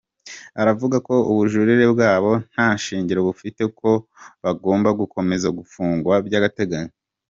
Aravuga 0.61 0.95
ko 1.07 1.15
ubujurire 1.31 1.85
bwabo 1.93 2.31
nta 2.51 2.69
shingiro 2.83 3.19
bufite 3.27 3.61
ko 3.79 3.89
bagomba 4.43 4.89
gukomeza 4.99 5.47
gufungwa 5.57 6.13
by’agateganyo. 6.27 6.93